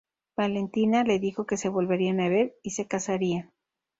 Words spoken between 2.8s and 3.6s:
casarían.